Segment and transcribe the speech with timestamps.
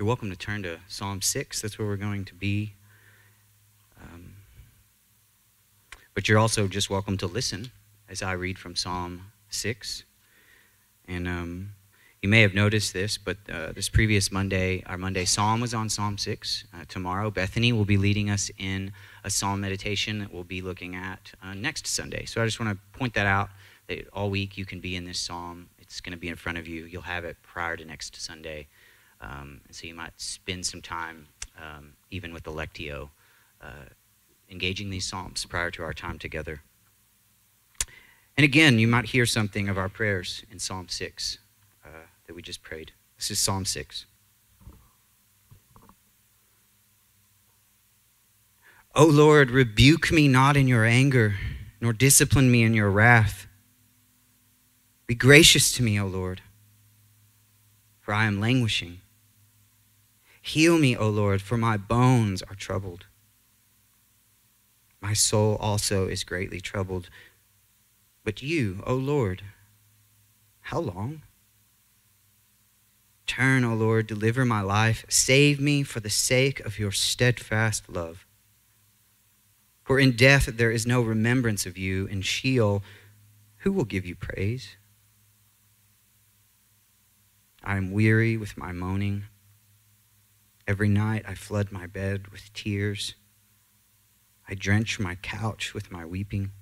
[0.00, 1.60] you're welcome to turn to Psalm 6.
[1.60, 2.72] That's where we're going to be.
[4.00, 4.32] Um,
[6.14, 7.70] but you're also just welcome to listen
[8.08, 10.04] as I read from Psalm 6.
[11.06, 11.72] And um,
[12.22, 15.90] you may have noticed this, but uh, this previous Monday, our Monday psalm was on
[15.90, 16.64] Psalm 6.
[16.72, 20.96] Uh, tomorrow, Bethany will be leading us in a psalm meditation that we'll be looking
[20.96, 22.24] at uh, next Sunday.
[22.24, 23.50] So I just want to point that out
[23.88, 25.68] that all week you can be in this psalm.
[25.78, 26.86] It's going to be in front of you.
[26.86, 28.66] You'll have it prior to next Sunday.
[29.20, 31.26] Um, so you might spend some time,
[31.60, 33.10] um, even with the Lectio,
[33.62, 33.88] uh,
[34.50, 36.62] engaging these psalms prior to our time together.
[38.36, 41.38] And again, you might hear something of our prayers in Psalm 6
[42.30, 42.92] that we just prayed.
[43.16, 44.06] This is Psalm 6.
[48.94, 51.34] O Lord, rebuke me not in your anger,
[51.80, 53.48] nor discipline me in your wrath.
[55.08, 56.40] Be gracious to me, O Lord,
[58.00, 58.99] for I am languishing.
[60.40, 63.06] Heal me, O Lord, for my bones are troubled.
[65.00, 67.08] My soul also is greatly troubled.
[68.24, 69.42] But you, O Lord,
[70.60, 71.22] how long?
[73.26, 75.04] Turn, O Lord, deliver my life.
[75.08, 78.26] Save me for the sake of your steadfast love.
[79.84, 82.06] For in death there is no remembrance of you.
[82.06, 82.82] In Sheol,
[83.58, 84.76] who will give you praise?
[87.62, 89.24] I am weary with my moaning.
[90.70, 93.14] Every night I flood my bed with tears.
[94.48, 96.52] I drench my couch with my weeping.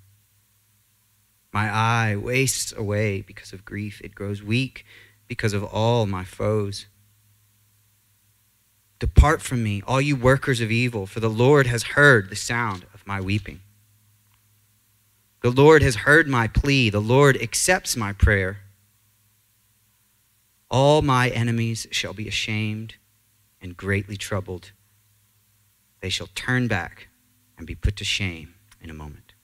[1.53, 4.00] My eye wastes away because of grief.
[4.03, 4.87] It grows weak
[5.27, 6.87] because of all my foes.
[8.98, 12.87] Depart from me, all you workers of evil, for the Lord has heard the sound
[12.95, 13.61] of my weeping.
[15.43, 16.89] The Lord has heard my plea.
[16.89, 18.61] The Lord accepts my prayer.
[20.70, 22.95] All my enemies shall be ashamed
[23.61, 24.73] and greatly troubled.
[26.01, 27.09] They shall turn back
[27.56, 29.34] and be put to shame in a moment.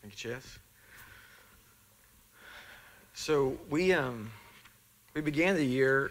[0.00, 0.58] Thank you, Jess.
[3.14, 4.30] So we um,
[5.14, 6.10] we began the year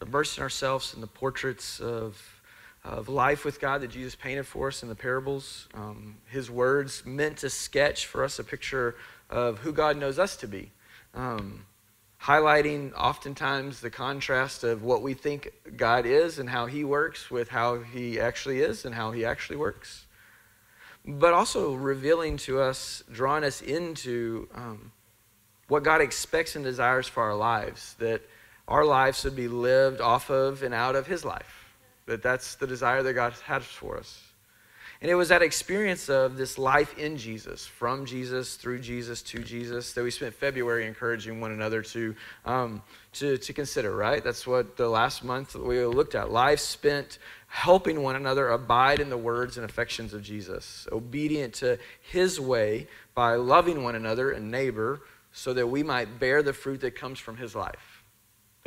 [0.00, 2.20] immersing ourselves in the portraits of
[2.84, 5.68] of life with God that Jesus painted for us in the parables.
[5.74, 8.94] Um, his words meant to sketch for us a picture
[9.28, 10.70] of who God knows us to be,
[11.12, 11.66] um,
[12.22, 17.48] highlighting oftentimes the contrast of what we think God is and how He works with
[17.48, 20.06] how He actually is and how He actually works,
[21.04, 24.92] but also revealing to us, drawing us into um,
[25.68, 28.22] what God expects and desires for our lives, that
[28.66, 31.74] our lives should be lived off of and out of His life.
[32.06, 34.27] That that's the desire that God has for us.
[35.00, 39.38] And it was that experience of this life in Jesus, from Jesus, through Jesus, to
[39.38, 42.82] Jesus, that we spent February encouraging one another to, um,
[43.12, 44.24] to, to consider, right?
[44.24, 46.32] That's what the last month we looked at.
[46.32, 51.78] Life spent helping one another abide in the words and affections of Jesus, obedient to
[52.02, 55.00] his way by loving one another and neighbor
[55.32, 57.97] so that we might bear the fruit that comes from his life.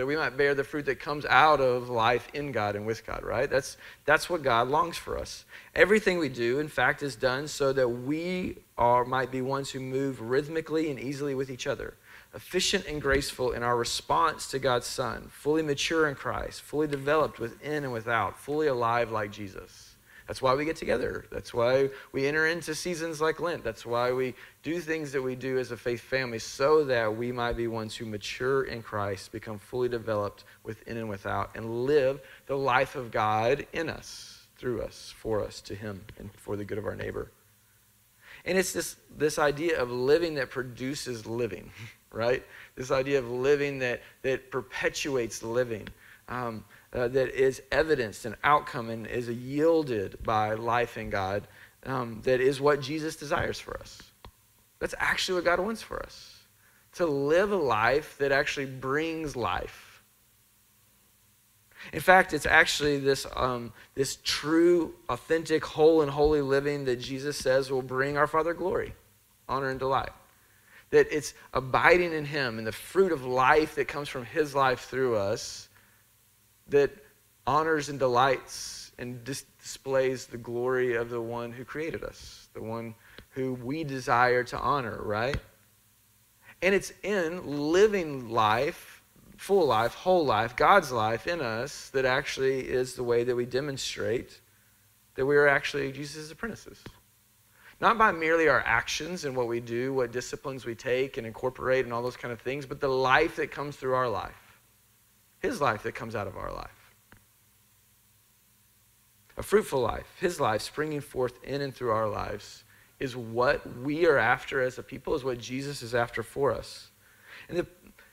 [0.01, 3.05] That we might bear the fruit that comes out of life in God and with
[3.05, 3.47] God, right?
[3.47, 5.45] That's, that's what God longs for us.
[5.75, 9.79] Everything we do, in fact, is done so that we are, might be ones who
[9.79, 11.93] move rhythmically and easily with each other,
[12.33, 17.37] efficient and graceful in our response to God's Son, fully mature in Christ, fully developed
[17.37, 19.90] within and without, fully alive like Jesus.
[20.31, 21.25] That's why we get together.
[21.29, 23.65] That's why we enter into seasons like Lent.
[23.65, 24.33] That's why we
[24.63, 27.97] do things that we do as a faith family so that we might be ones
[27.97, 33.11] who mature in Christ, become fully developed within and without, and live the life of
[33.11, 36.95] God in us, through us, for us, to Him, and for the good of our
[36.95, 37.29] neighbor.
[38.45, 41.71] And it's this, this idea of living that produces living,
[42.13, 42.41] right?
[42.77, 45.89] This idea of living that, that perpetuates living.
[46.31, 51.47] Um, uh, that is evidenced and outcome and is yielded by life in God,
[51.85, 54.01] um, that is what Jesus desires for us.
[54.79, 56.37] That's actually what God wants for us
[56.93, 60.03] to live a life that actually brings life.
[61.93, 67.37] In fact, it's actually this, um, this true, authentic, whole, and holy living that Jesus
[67.37, 68.93] says will bring our Father glory,
[69.47, 70.11] honor, and delight.
[70.91, 74.81] That it's abiding in Him and the fruit of life that comes from His life
[74.81, 75.69] through us
[76.71, 76.91] that
[77.45, 82.61] honors and delights and dis- displays the glory of the one who created us, the
[82.61, 82.95] one
[83.31, 85.37] who we desire to honor, right?
[86.61, 89.01] And it's in living life,
[89.37, 93.45] full life, whole life, God's life in us that actually is the way that we
[93.45, 94.39] demonstrate
[95.15, 96.83] that we are actually Jesus' apprentices.
[97.79, 101.85] Not by merely our actions and what we do, what disciplines we take and incorporate
[101.85, 104.40] and all those kind of things, but the life that comes through our life
[105.41, 106.93] His life that comes out of our life.
[109.37, 112.63] A fruitful life, His life springing forth in and through our lives,
[112.99, 116.89] is what we are after as a people, is what Jesus is after for us.
[117.49, 117.67] And the,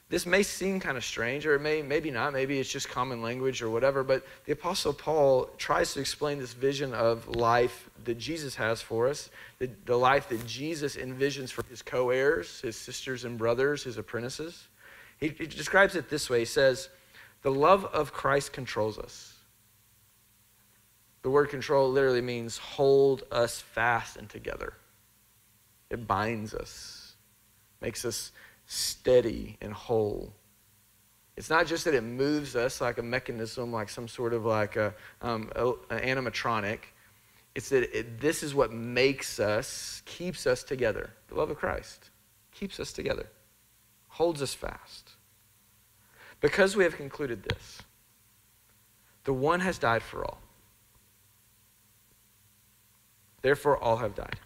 [0.09, 2.33] this may seem kind of strange, or it may maybe not.
[2.33, 4.03] Maybe it's just common language or whatever.
[4.03, 9.07] But the Apostle Paul tries to explain this vision of life that Jesus has for
[9.07, 9.29] us,
[9.59, 14.69] the, the life that Jesus envisions for his co-heirs, his sisters and brothers, his apprentices.
[15.21, 16.39] He, he describes it this way.
[16.39, 16.89] He says,
[17.43, 19.35] "The love of Christ controls us."
[21.23, 24.75] The word control literally means hold us fast and together.
[25.91, 27.17] It binds us,
[27.81, 28.33] makes us
[28.67, 30.33] steady and whole.
[31.37, 34.77] It's not just that it moves us like a mechanism, like some sort of like
[34.77, 36.81] a, um, a, a animatronic.
[37.55, 41.11] It's that it, this is what makes us, keeps us together.
[41.29, 42.11] The love of Christ
[42.53, 43.29] keeps us together,
[44.09, 45.08] holds us fast.
[46.41, 47.83] Because we have concluded this,
[49.25, 50.39] the one has died for all.
[53.43, 54.39] Therefore, all have died.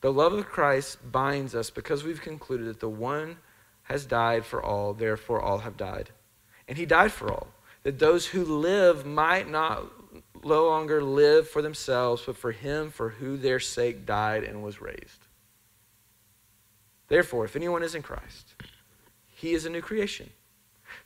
[0.00, 3.38] The love of Christ binds us because we've concluded that the one
[3.84, 6.10] has died for all, therefore all have died.
[6.68, 7.48] And he died for all,
[7.82, 9.84] that those who live might not
[10.44, 14.80] no longer live for themselves, but for him for who their sake died and was
[14.80, 15.26] raised.
[17.08, 18.54] Therefore, if anyone is in Christ,
[19.38, 20.30] he is a new creation.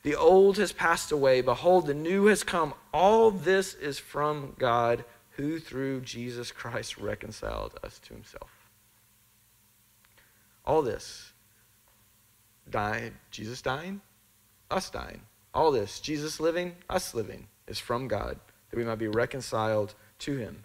[0.05, 1.43] The old has passed away.
[1.43, 2.73] Behold, the new has come.
[2.95, 8.49] All this is from God, who through Jesus Christ reconciled us to himself.
[10.65, 11.33] All this,
[12.71, 14.01] dying, Jesus dying,
[14.71, 15.21] us dying.
[15.53, 18.41] All this, Jesus living, us living, is from God,
[18.71, 20.65] that we might be reconciled to him.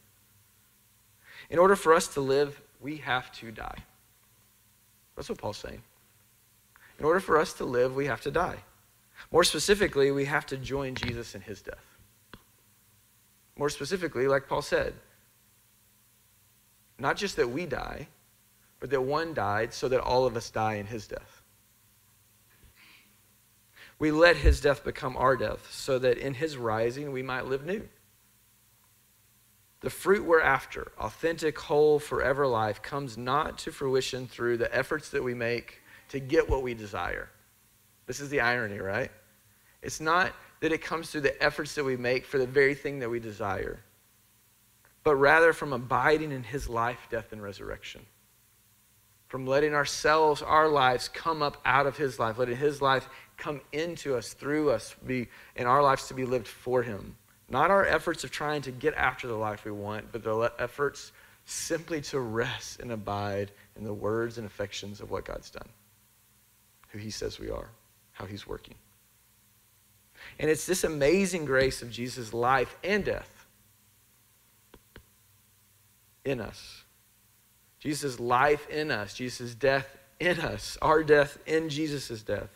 [1.50, 3.84] In order for us to live, we have to die.
[5.18, 5.82] That's what Paul's saying.
[7.00, 8.58] In order for us to live, we have to die.
[9.32, 11.98] More specifically, we have to join Jesus in his death.
[13.58, 14.94] More specifically, like Paul said,
[17.00, 18.08] not just that we die,
[18.80, 21.42] but that one died so that all of us die in his death.
[24.00, 27.66] We let his death become our death so that in his rising we might live
[27.66, 27.88] new.
[29.82, 35.10] The fruit we're after, authentic, whole, forever life, comes not to fruition through the efforts
[35.10, 37.30] that we make to get what we desire.
[38.06, 39.12] This is the irony, right?
[39.82, 43.00] It's not that it comes through the efforts that we make for the very thing
[43.00, 43.80] that we desire,
[45.04, 48.06] but rather from abiding in his life, death, and resurrection
[49.28, 53.62] from letting ourselves, our lives, come up out of His life, letting His life come
[53.72, 57.16] into us, through us, be in our lives to be lived for Him.
[57.50, 61.12] Not our efforts of trying to get after the life we want, but the efforts
[61.46, 65.68] simply to rest and abide in the words and affections of what God's done,
[66.98, 67.70] who He says we are,
[68.12, 68.76] how He's working.
[70.40, 73.46] And it's this amazing grace of Jesus' life and death
[76.26, 76.84] in us
[77.80, 82.50] Jesus' life in us, Jesus' death in us, our death in Jesus' death,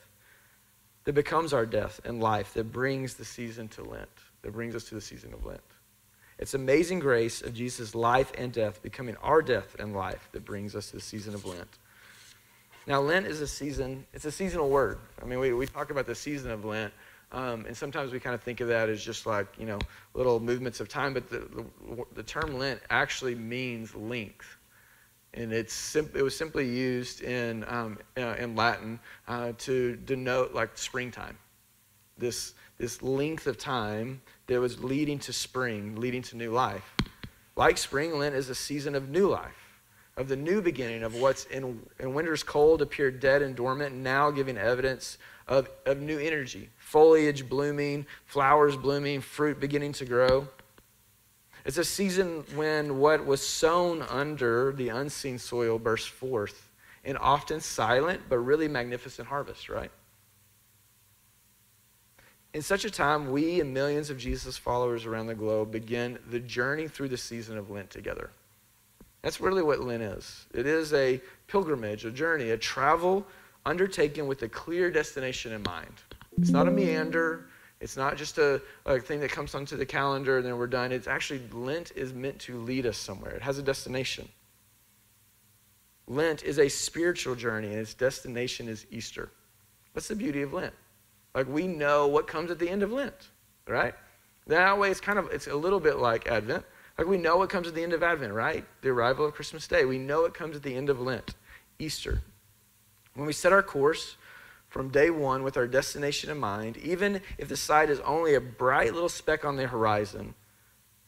[1.04, 4.10] that becomes our death and life, that brings the season to Lent,
[4.42, 5.62] that brings us to the season of Lent.
[6.40, 10.76] It's amazing grace of Jesus' life and death becoming our death and life that brings
[10.76, 11.78] us to the season of Lent.
[12.88, 15.00] Now, Lent is a season, it's a seasonal word.
[15.22, 16.94] I mean, we, we talk about the season of Lent,
[17.32, 19.80] um, and sometimes we kind of think of that as just like, you know,
[20.14, 24.58] little movements of time, but the, the, the term Lent actually means length
[25.34, 30.54] and it's sim- it was simply used in, um, uh, in Latin uh, to denote
[30.54, 31.38] like springtime.
[32.18, 36.96] This, this length of time that was leading to spring, leading to new life.
[37.56, 39.61] Like spring, Lent is a season of new life,
[40.18, 44.30] of the new beginning of what's in, in winter's cold appeared dead and dormant, now
[44.30, 46.70] giving evidence of, of new energy.
[46.78, 50.48] Foliage blooming, flowers blooming, fruit beginning to grow.
[51.66, 56.70] It's a season when what was sown under the unseen soil bursts forth
[57.04, 59.92] in often silent but really magnificent harvest, right?
[62.54, 66.40] In such a time, we and millions of Jesus followers around the globe begin the
[66.40, 68.30] journey through the season of Lent together.
[69.22, 70.46] That's really what Lent is.
[70.54, 73.26] It is a pilgrimage, a journey, a travel
[73.66, 75.94] undertaken with a clear destination in mind.
[76.40, 77.48] It's not a meander,
[77.80, 80.92] it's not just a, a thing that comes onto the calendar and then we're done.
[80.92, 84.28] It's actually, Lent is meant to lead us somewhere, it has a destination.
[86.08, 89.30] Lent is a spiritual journey, and its destination is Easter.
[89.94, 90.74] That's the beauty of Lent.
[91.34, 93.30] Like we know what comes at the end of Lent,
[93.68, 93.94] right?
[94.48, 96.66] That way, it's kind of it's a little bit like Advent.
[97.02, 98.64] Like we know it comes at the end of Advent, right?
[98.84, 99.86] The arrival of Christmas Day.
[99.86, 101.34] We know it comes at the end of Lent,
[101.80, 102.22] Easter.
[103.16, 104.18] When we set our course
[104.70, 108.40] from day one with our destination in mind, even if the sight is only a
[108.40, 110.36] bright little speck on the horizon,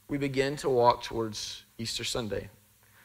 [0.08, 2.50] we begin to walk towards Easter Sunday.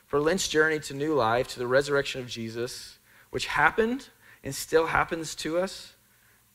[0.07, 2.97] For Lent's journey to new life, to the resurrection of Jesus,
[3.29, 4.09] which happened
[4.43, 5.93] and still happens to us,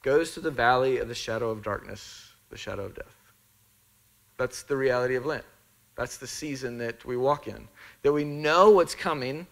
[0.01, 3.15] goes to the valley of the shadow of darkness, the shadow of death.
[4.39, 5.45] That's the reality of Lent.
[5.95, 7.67] That's the season that we walk in.
[8.01, 9.47] That we know what's coming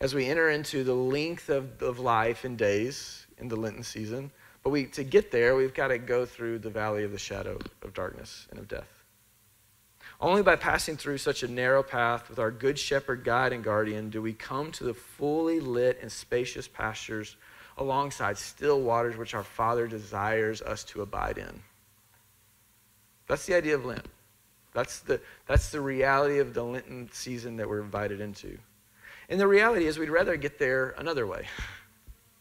[0.00, 4.30] as we enter into the length of, of life and days in the Lenten season.
[4.62, 7.58] But we, to get there, we've got to go through the valley of the shadow
[7.82, 8.88] of darkness and of death.
[10.20, 14.10] Only by passing through such a narrow path with our good shepherd, guide, and guardian
[14.10, 17.36] do we come to the fully lit and spacious pastures
[17.76, 21.62] alongside still waters which our Father desires us to abide in.
[23.26, 24.06] That's the idea of Lent.
[24.74, 28.58] That's the, that's the reality of the Lenten season that we're invited into.
[29.28, 31.46] And the reality is, we'd rather get there another way.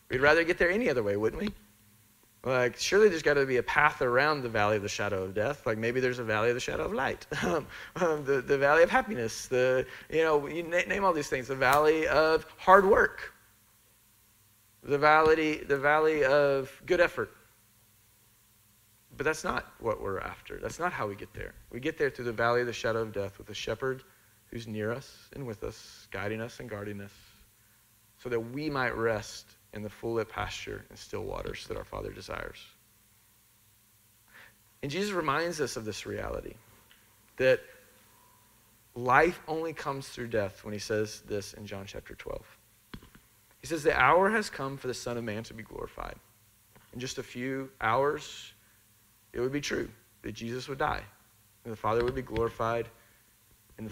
[0.10, 1.50] We'd rather get there any other way, wouldn't we?
[2.44, 5.34] Like, surely there's got to be a path around the valley of the shadow of
[5.34, 5.66] death.
[5.66, 8.84] Like, maybe there's a valley of the shadow of light, um, um, the, the valley
[8.84, 12.86] of happiness, the, you know, you na- name all these things, the valley of hard
[12.86, 13.34] work,
[14.84, 17.32] the valley, the valley of good effort.
[19.16, 20.58] But that's not what we're after.
[20.58, 21.54] That's not how we get there.
[21.72, 24.04] We get there through the valley of the shadow of death with a shepherd
[24.48, 27.14] who's near us and with us, guiding us and guarding us,
[28.22, 31.84] so that we might rest in the full lit pasture and still waters that our
[31.84, 32.60] Father desires.
[34.82, 36.56] And Jesus reminds us of this reality
[37.38, 37.62] that
[38.96, 42.42] life only comes through death when he says this in John chapter 12.
[43.62, 46.16] He says, The hour has come for the Son of Man to be glorified.
[46.94, 48.53] In just a few hours,
[49.34, 49.90] it would be true
[50.22, 51.02] that Jesus would die
[51.64, 52.88] and the Father would be glorified
[53.78, 53.90] in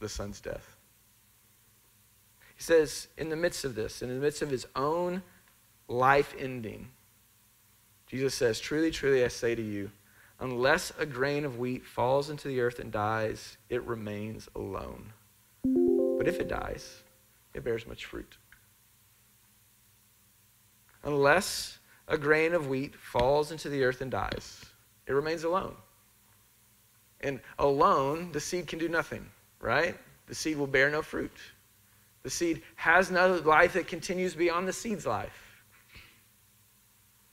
[0.00, 0.76] the Son's death.
[2.56, 5.22] He says, in the midst of this, in the midst of his own
[5.88, 6.90] life ending,
[8.06, 9.90] Jesus says, Truly, truly, I say to you,
[10.38, 15.12] unless a grain of wheat falls into the earth and dies, it remains alone.
[15.64, 17.02] But if it dies,
[17.54, 18.36] it bears much fruit.
[21.04, 24.66] Unless a grain of wheat falls into the earth and dies,
[25.06, 25.74] it remains alone.
[27.20, 29.24] And alone, the seed can do nothing,
[29.60, 29.96] right?
[30.26, 31.36] The seed will bear no fruit.
[32.22, 35.62] The seed has no life that continues beyond the seed's life.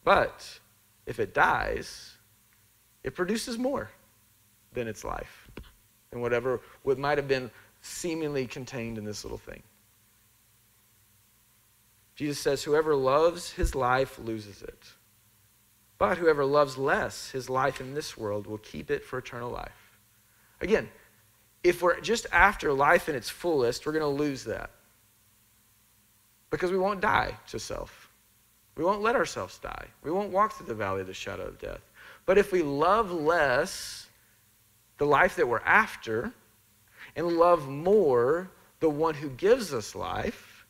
[0.03, 0.59] But
[1.05, 2.13] if it dies,
[3.03, 3.89] it produces more
[4.73, 5.49] than its life,
[6.11, 9.63] than whatever what might have been seemingly contained in this little thing.
[12.15, 14.83] Jesus says, Whoever loves his life loses it.
[15.99, 19.99] But whoever loves less his life in this world will keep it for eternal life.
[20.61, 20.89] Again,
[21.63, 24.71] if we're just after life in its fullest, we're going to lose that.
[26.49, 28.09] Because we won't die to self.
[28.75, 29.87] We won't let ourselves die.
[30.03, 31.81] We won't walk through the valley of the shadow of death.
[32.25, 34.07] But if we love less
[34.97, 36.31] the life that we're after
[37.15, 40.65] and love more the one who gives us life,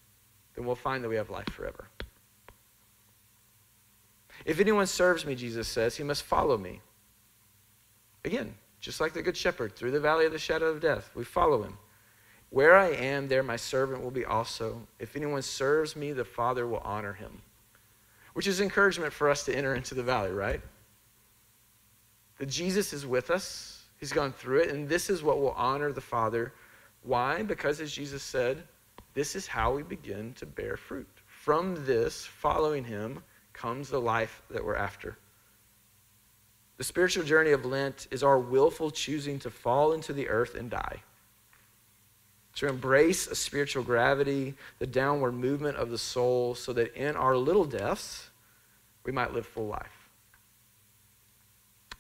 [0.56, 1.89] then we'll find that we have life forever.
[4.46, 6.82] If anyone serves me, Jesus says, he must follow me.
[8.26, 11.24] Again, just like the Good Shepherd, through the valley of the shadow of death, we
[11.24, 11.78] follow him.
[12.50, 14.82] Where I am, there my servant will be also.
[14.98, 17.42] If anyone serves me, the Father will honor him.
[18.34, 20.62] Which is encouragement for us to enter into the valley, right?
[22.38, 25.92] That Jesus is with us, he's gone through it, and this is what will honor
[25.92, 26.54] the Father.
[27.04, 27.44] Why?
[27.44, 28.64] Because, as Jesus said,
[29.14, 31.08] this is how we begin to bear fruit.
[31.26, 33.22] From this, following him,
[33.60, 35.18] comes the life that we're after.
[36.78, 40.70] The spiritual journey of Lent is our willful choosing to fall into the earth and
[40.70, 41.04] die.
[42.56, 47.36] To embrace a spiritual gravity, the downward movement of the soul, so that in our
[47.36, 48.30] little deaths,
[49.04, 50.10] we might live full life.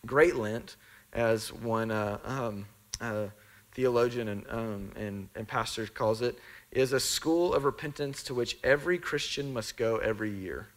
[0.05, 0.77] Great Lent,
[1.11, 2.65] as one uh, um,
[3.01, 3.25] uh,
[3.73, 6.39] theologian and, um, and, and pastor calls it,
[6.71, 10.69] is a school of repentance to which every Christian must go every year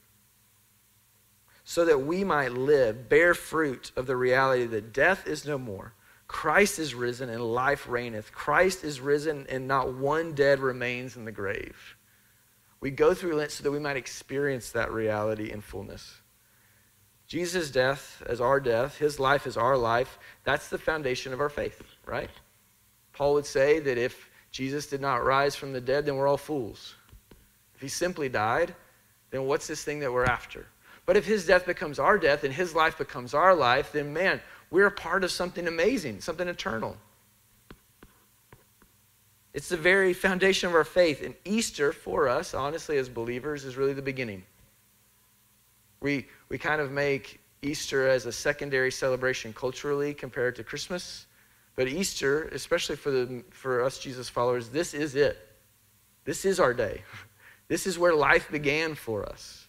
[1.65, 5.95] so that we might live, bear fruit of the reality that death is no more.
[6.27, 8.33] Christ is risen and life reigneth.
[8.33, 11.97] Christ is risen and not one dead remains in the grave.
[12.81, 16.21] We go through Lent so that we might experience that reality in fullness.
[17.29, 21.49] Jesus' death as our death, his life as our life, that's the foundation of our
[21.49, 22.31] faith, right?
[23.13, 26.37] Paul would say that if Jesus did not rise from the dead, then we're all
[26.37, 26.95] fools.
[27.75, 28.75] If he simply died,
[29.31, 30.67] then what's this thing that we're after?
[31.05, 34.41] But if his death becomes our death and his life becomes our life, then man,
[34.71, 36.97] we're a part of something amazing, something eternal.
[39.55, 41.23] It's the very foundation of our faith.
[41.23, 44.45] And Easter, for us, honestly, as believers, is really the beginning.
[46.01, 51.27] We, we kind of make Easter as a secondary celebration culturally compared to Christmas.
[51.77, 55.39] But Easter, especially for, the, for us Jesus followers, this is it.
[56.25, 57.03] This is our day.
[57.69, 59.67] This is where life began for us.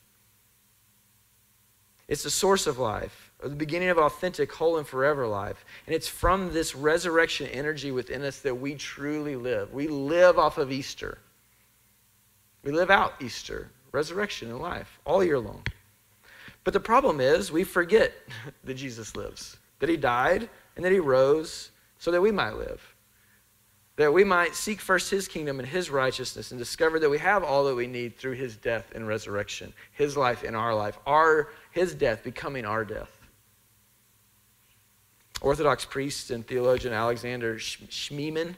[2.08, 5.66] It's the source of life, the beginning of authentic, whole, and forever life.
[5.88, 9.74] And it's from this resurrection energy within us that we truly live.
[9.74, 11.20] We live off of Easter.
[12.64, 15.64] We live out Easter, resurrection and life, all year long.
[16.64, 18.14] But the problem is, we forget
[18.64, 22.82] that Jesus lives, that he died, and that he rose so that we might live.
[23.96, 27.44] That we might seek first his kingdom and his righteousness and discover that we have
[27.44, 31.50] all that we need through his death and resurrection, his life in our life, our,
[31.74, 33.12] his death becoming our death.
[35.42, 38.56] Orthodox priest and theologian Alexander Schmemann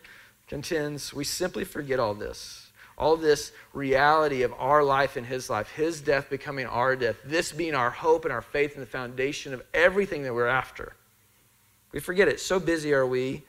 [0.47, 2.65] contends we simply forget all this
[2.97, 7.51] all this reality of our life and his life, his death becoming our death, this
[7.51, 10.93] being our hope and our faith and the foundation of everything that we're after.
[11.91, 12.39] We forget it.
[12.39, 13.43] So busy are we,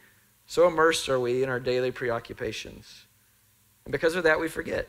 [0.47, 3.05] so immersed are we in our daily preoccupations.
[3.85, 4.89] And because of that, we forget.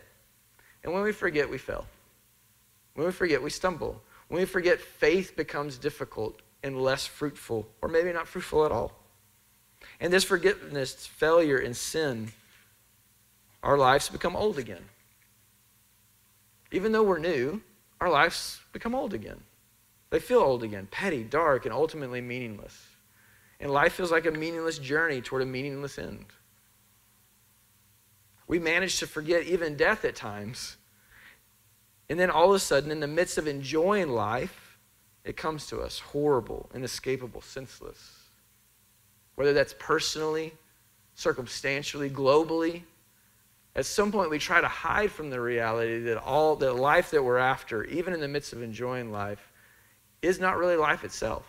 [0.84, 1.86] And when we forget, we fail.
[2.96, 4.02] When we forget, we stumble.
[4.28, 8.92] When we forget, faith becomes difficult and less fruitful, or maybe not fruitful at all.
[10.00, 12.32] And this forgiveness, failure, and sin
[13.64, 14.86] our lives become old again.
[16.72, 17.62] Even though we're new,
[18.00, 19.42] our lives become old again.
[20.10, 22.88] They feel old again, petty, dark, and ultimately meaningless.
[23.60, 26.26] And life feels like a meaningless journey toward a meaningless end.
[28.48, 30.78] We manage to forget even death at times.
[32.10, 34.78] And then all of a sudden, in the midst of enjoying life,
[35.26, 38.22] it comes to us horrible, inescapable, senseless.
[39.36, 40.54] Whether that's personally,
[41.16, 42.84] circumstantially, globally,
[43.76, 47.24] at some point we try to hide from the reality that all the life that
[47.24, 49.52] we're after, even in the midst of enjoying life,
[50.22, 51.46] is not really life itself.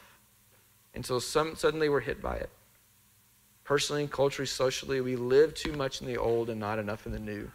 [0.95, 2.51] Until some, suddenly we're hit by it.
[3.65, 7.19] Personally, culturally, socially, we live too much in the old and not enough in the
[7.19, 7.51] new,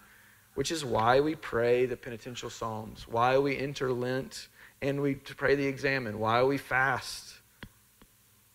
[0.56, 4.48] which is why we pray the penitential psalms, why we enter Lent
[4.82, 7.36] and we pray the Examen, why we fast.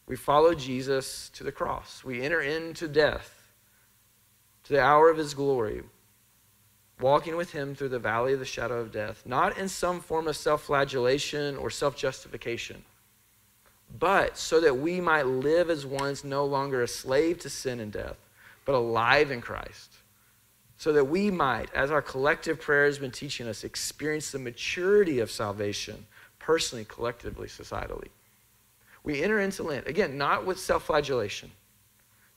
[0.06, 2.02] We follow Jesus to the cross.
[2.04, 3.52] We enter into death,
[4.64, 5.82] to the hour of his glory
[7.00, 10.26] walking with him through the valley of the shadow of death, not in some form
[10.26, 12.84] of self flagellation or self justification,
[13.98, 17.92] but so that we might live as ones no longer a slave to sin and
[17.92, 18.16] death,
[18.64, 19.92] but alive in Christ.
[20.78, 25.18] So that we might, as our collective prayer has been teaching us, experience the maturity
[25.18, 26.06] of salvation,
[26.38, 28.08] personally, collectively, societally.
[29.04, 31.50] We enter into Lent, again, not with self flagellation,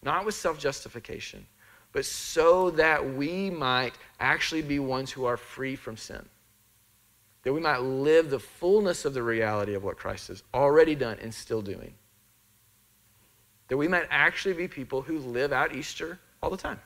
[0.03, 1.45] not with self justification
[1.91, 6.23] but so that we might actually be ones who are free from sin.
[7.43, 11.17] That we might live the fullness of the reality of what Christ has already done
[11.21, 11.93] and still doing.
[13.67, 16.79] That we might actually be people who live out Easter all the time.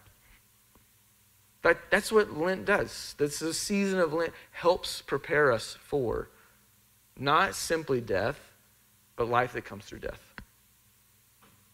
[1.65, 3.15] That, that's what Lent does.
[3.17, 6.30] This season of Lent helps prepare us for
[7.17, 8.39] not simply death,
[9.15, 10.21] but life that comes through death.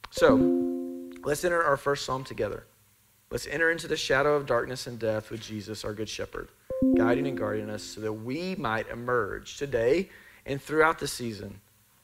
[0.10, 0.38] So,
[1.26, 2.64] let's enter our first psalm together.
[3.32, 6.48] Let's enter into the shadow of darkness and death with Jesus, our good shepherd,
[6.96, 10.08] guiding and guarding us so that we might emerge today
[10.46, 11.60] and throughout the season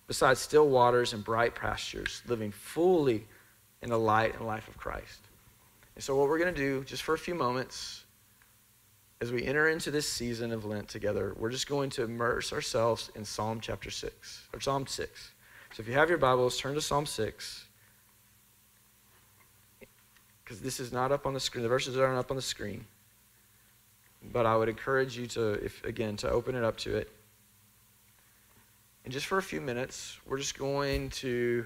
[0.08, 3.26] beside still waters and bright pastures, living fully
[3.82, 5.27] in the light and life of Christ.
[5.98, 8.04] And so, what we're going to do, just for a few moments,
[9.20, 13.10] as we enter into this season of Lent together, we're just going to immerse ourselves
[13.16, 15.32] in Psalm chapter 6, or Psalm 6.
[15.74, 17.66] So, if you have your Bibles, turn to Psalm 6
[20.44, 21.64] because this is not up on the screen.
[21.64, 22.86] The verses aren't up on the screen.
[24.32, 27.12] But I would encourage you to, if again, to open it up to it.
[29.04, 31.66] And just for a few minutes, we're just going to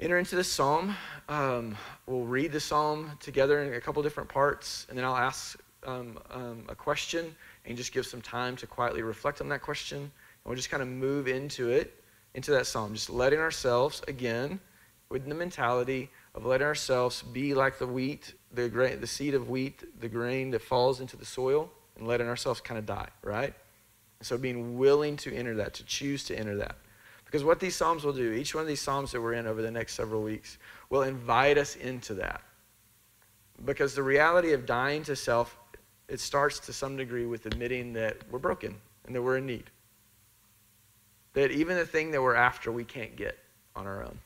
[0.00, 0.94] enter into this psalm.
[1.28, 5.58] Um, we'll read the psalm together in a couple different parts, and then I'll ask
[5.86, 9.98] um, um, a question and just give some time to quietly reflect on that question.
[9.98, 10.10] And
[10.44, 11.94] we'll just kind of move into it,
[12.34, 14.60] into that psalm, just letting ourselves, again,
[15.08, 19.48] with the mentality of letting ourselves be like the wheat, the, grain, the seed of
[19.48, 23.54] wheat, the grain that falls into the soil, and letting ourselves kind of die, right?
[24.20, 26.76] So being willing to enter that, to choose to enter that.
[27.26, 29.60] Because what these Psalms will do, each one of these Psalms that we're in over
[29.60, 30.58] the next several weeks,
[30.88, 32.40] will invite us into that.
[33.64, 35.58] Because the reality of dying to self,
[36.08, 39.70] it starts to some degree with admitting that we're broken and that we're in need.
[41.34, 43.36] That even the thing that we're after, we can't get
[43.74, 44.18] on our own.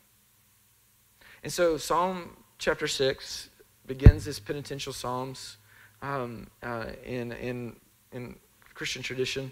[1.42, 3.48] And so Psalm chapter 6
[3.86, 5.56] begins this penitential psalms
[6.02, 7.76] um, uh, in, in,
[8.12, 8.36] in
[8.74, 9.50] Christian tradition.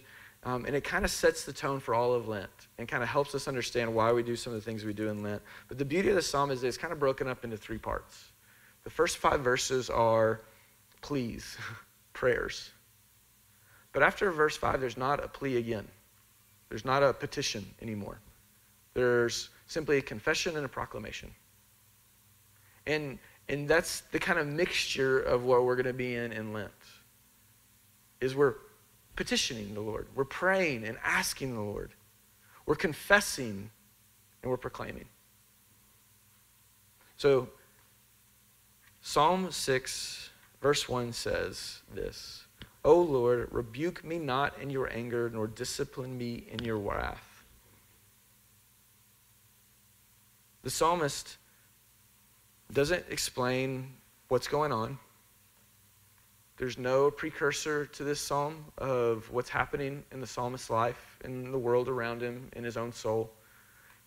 [0.49, 3.09] Um, and it kind of sets the tone for all of Lent and kind of
[3.11, 5.43] helps us understand why we do some of the things we do in Lent.
[5.69, 8.25] But the beauty of the psalm is it's kind of broken up into three parts.
[8.83, 10.41] The first five verses are
[11.03, 11.59] pleas,
[12.15, 12.71] prayers.
[13.93, 15.87] But after verse 5, there's not a plea again.
[16.71, 18.19] There's not a petition anymore.
[18.95, 21.31] There's simply a confession and a proclamation.
[22.87, 23.19] And,
[23.51, 26.71] and that's the kind of mixture of what we're going to be in in Lent.
[28.23, 28.55] Is we're
[29.19, 30.07] petitioning the Lord.
[30.15, 31.91] We're praying and asking the Lord.
[32.67, 33.69] We're confessing
[34.41, 35.07] and we're proclaiming.
[37.17, 37.49] So,
[39.03, 40.31] Psalm 6,
[40.63, 42.45] verse 1 says this
[42.85, 47.43] O Lord, rebuke me not in your anger, nor discipline me in your wrath.
[50.63, 51.39] The psalmist
[52.73, 53.95] doesn't explain
[54.29, 55.01] what's going on.
[56.59, 61.59] There's no precursor to this psalm of what's happening in the psalmist's life, in the
[61.59, 63.31] world around him, in his own soul.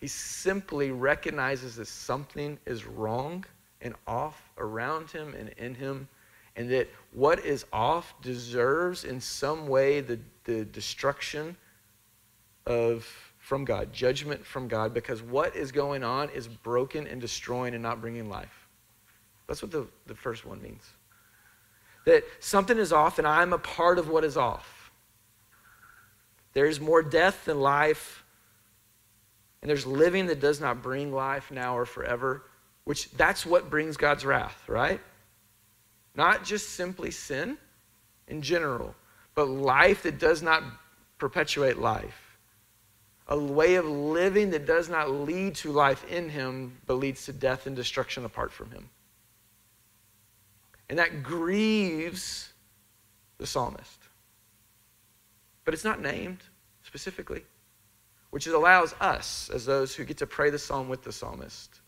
[0.01, 3.45] He simply recognizes that something is wrong
[3.81, 6.09] and off around him and in him,
[6.57, 11.55] and that what is off deserves in some way the, the destruction
[12.65, 13.07] of
[13.39, 17.81] from God, judgment from God, because what is going on is broken and destroying and
[17.81, 18.67] not bringing life.
[19.47, 20.83] That's what the, the first one means
[22.05, 24.91] that something is off and I'm a part of what is off.
[26.53, 28.23] There's more death than life,
[29.61, 32.43] and there's living that does not bring life now or forever,
[32.83, 34.99] which that's what brings God's wrath, right?
[36.15, 37.57] Not just simply sin
[38.27, 38.95] in general,
[39.33, 40.63] but life that does not
[41.17, 42.37] perpetuate life.
[43.27, 47.33] A way of living that does not lead to life in Him, but leads to
[47.33, 48.89] death and destruction apart from Him.
[50.91, 52.51] And that grieves
[53.37, 53.97] the psalmist.
[55.63, 56.39] But it's not named
[56.83, 57.43] specifically,
[58.31, 61.79] which allows us, as those who get to pray the psalm with the psalmist,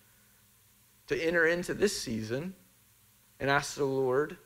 [1.08, 2.56] to enter into this season
[3.42, 4.38] and ask the Lord,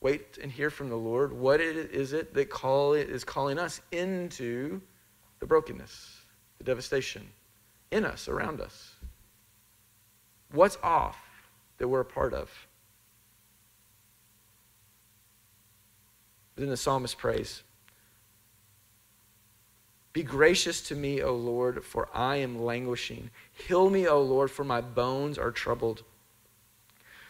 [0.00, 4.80] wait and hear from the Lord, what is it that call, is calling us into
[5.38, 6.18] the brokenness,
[6.58, 7.28] the devastation
[7.92, 8.92] in us, around us?
[10.50, 11.16] What's off
[11.78, 12.50] that we're a part of?
[16.60, 17.62] Then the psalmist prays
[20.12, 23.30] Be gracious to me, O Lord, for I am languishing.
[23.54, 26.02] Heal me, O Lord, for my bones are troubled.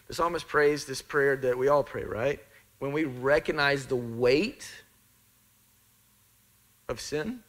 [0.08, 2.40] The psalmist prays this prayer that we all pray, right?
[2.80, 4.68] When we recognize the weight
[6.88, 7.44] of sin,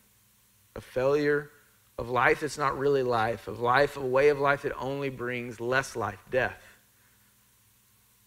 [0.76, 1.50] of failure,
[1.98, 5.60] of life that's not really life, of life, a way of life that only brings
[5.60, 6.62] less life, death.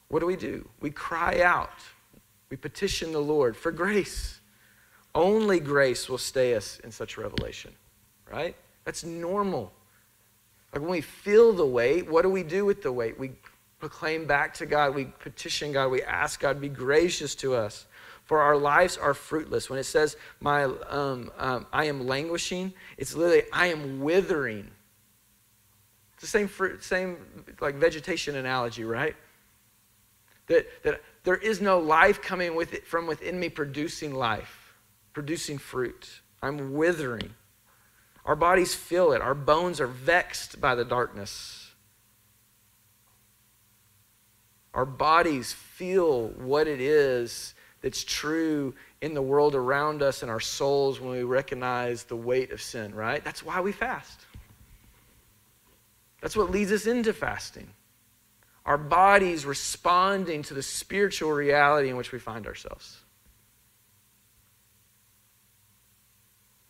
[0.08, 0.68] What do we do?
[0.80, 1.70] We cry out
[2.54, 4.40] we petition the Lord for grace.
[5.12, 7.72] Only grace will stay us in such revelation,
[8.30, 8.54] right?
[8.84, 9.72] That's normal.
[10.72, 13.18] Like when we feel the weight, what do we do with the weight?
[13.18, 13.32] We
[13.80, 17.86] proclaim back to God, we petition God, we ask God, be gracious to us.
[18.22, 19.68] For our lives are fruitless.
[19.68, 24.70] When it says, my, um, um, I am languishing, it's literally, I am withering.
[26.12, 27.16] It's the same fruit, same
[27.60, 29.16] like vegetation analogy, right?
[30.46, 34.74] That, that there is no life coming with it, from within me producing life,
[35.14, 36.20] producing fruit.
[36.42, 37.34] I'm withering.
[38.26, 39.22] Our bodies feel it.
[39.22, 41.72] Our bones are vexed by the darkness.
[44.74, 50.40] Our bodies feel what it is that's true in the world around us and our
[50.40, 53.24] souls when we recognize the weight of sin, right?
[53.24, 54.20] That's why we fast.
[56.20, 57.68] That's what leads us into fasting
[58.66, 62.98] our bodies responding to the spiritual reality in which we find ourselves.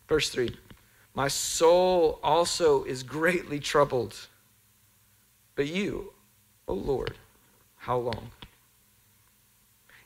[0.07, 0.55] Verse 3
[1.13, 4.15] My soul also is greatly troubled.
[5.55, 6.11] But you,
[6.67, 7.15] O oh Lord,
[7.77, 8.31] how long?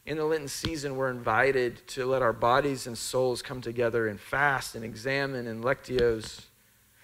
[0.06, 4.20] In the Lenten season, we're invited to let our bodies and souls come together and
[4.20, 6.42] fast and examine and lectios.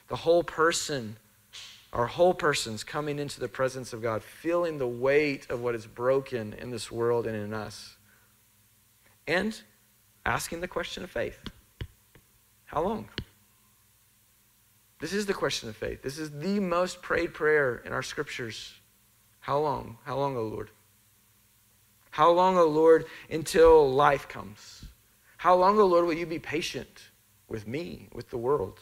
[0.08, 1.18] The whole person
[1.96, 5.88] our whole person's coming into the presence of God, feeling the weight of what is
[5.88, 7.96] broken in this world and in us.
[9.26, 9.60] And
[10.26, 11.40] asking the question of faith
[12.66, 13.08] How long?
[15.00, 16.02] This is the question of faith.
[16.02, 18.74] This is the most prayed prayer in our scriptures.
[19.40, 19.98] How long?
[20.04, 20.72] How long, O Lord?
[22.12, 24.84] How long, O Lord, until life comes?
[25.38, 27.10] How long, O Lord, will you be patient
[27.48, 28.80] with me, with the world?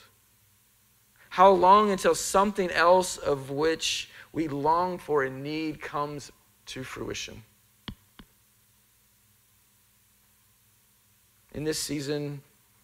[1.34, 6.32] How long until something else of which we long for and need comes
[6.68, 7.42] to fruition?
[11.56, 12.44] In this season,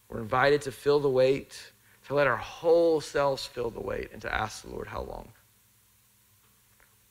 [0.09, 1.61] We're invited to feel the weight,
[2.07, 5.27] to let our whole selves feel the weight, and to ask the Lord how long.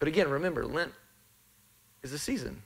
[0.00, 0.92] But again, remember, Lent
[2.02, 2.62] is a season.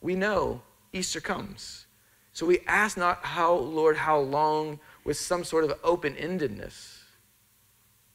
[0.00, 0.62] We know
[0.94, 1.84] Easter comes.
[2.32, 6.99] So we ask not how, Lord, how long with some sort of open endedness,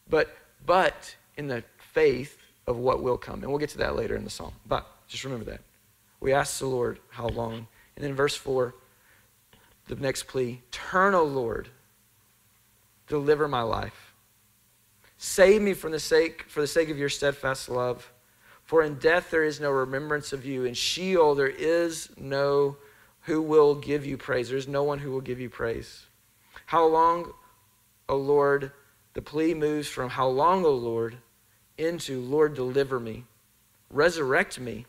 [0.10, 2.38] but, but in the faith
[2.68, 3.42] of what will come.
[3.42, 4.54] And we'll get to that later in the psalm.
[4.68, 5.62] But just remember that.
[6.20, 7.68] We ask the Lord how long.
[7.96, 8.74] And then verse 4,
[9.88, 11.70] the next plea Turn, O Lord,
[13.08, 14.14] deliver my life.
[15.18, 18.12] Save me from the sake, for the sake of your steadfast love.
[18.64, 20.66] For in death there is no remembrance of you.
[20.66, 22.78] In Sheol there is no
[23.22, 24.50] who will give you praise.
[24.50, 26.06] There's no one who will give you praise.
[26.66, 27.32] How long,
[28.10, 28.72] O Lord,
[29.16, 31.18] the plea moves from how long, O Lord,
[31.78, 33.24] into Lord, deliver me,
[33.90, 34.86] resurrect me,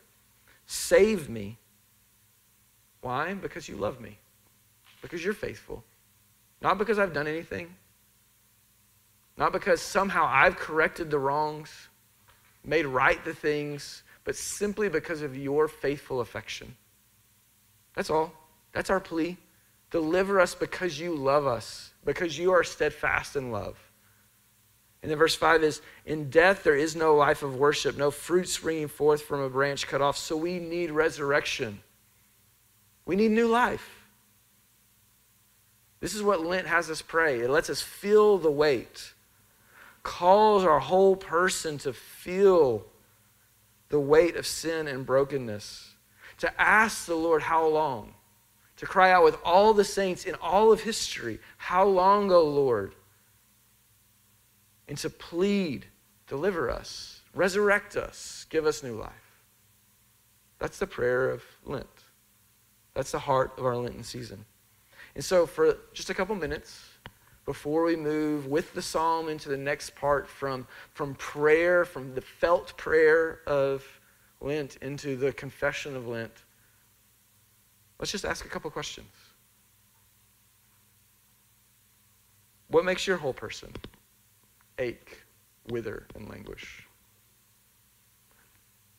[0.67, 1.57] save me.
[3.01, 3.33] Why?
[3.33, 4.19] Because you love me,
[5.01, 5.83] because you're faithful.
[6.61, 7.73] Not because I've done anything,
[9.37, 11.87] not because somehow I've corrected the wrongs,
[12.65, 16.75] made right the things, but simply because of your faithful affection.
[17.95, 18.33] That's all.
[18.73, 19.37] That's our plea.
[19.89, 23.77] Deliver us because you love us, because you are steadfast in love.
[25.07, 28.49] And then verse 5 is In death there is no life of worship, no fruit
[28.49, 30.17] springing forth from a branch cut off.
[30.17, 31.79] So we need resurrection.
[33.05, 34.03] We need new life.
[36.01, 37.39] This is what Lent has us pray.
[37.39, 39.13] It lets us feel the weight,
[40.03, 42.85] calls our whole person to feel
[43.87, 45.93] the weight of sin and brokenness,
[46.39, 48.13] to ask the Lord, How long?
[48.75, 52.93] To cry out with all the saints in all of history, How long, O Lord?
[54.87, 55.85] And to plead,
[56.27, 59.11] deliver us, resurrect us, give us new life.
[60.59, 61.87] That's the prayer of Lent.
[62.93, 64.45] That's the heart of our Lenten season.
[65.13, 66.83] And so, for just a couple minutes,
[67.45, 72.21] before we move with the psalm into the next part from, from prayer, from the
[72.21, 73.85] felt prayer of
[74.41, 76.43] Lent into the confession of Lent,
[77.99, 79.07] let's just ask a couple questions.
[82.67, 83.71] What makes your whole person?
[84.79, 85.23] Ache,
[85.69, 86.87] wither, and languish.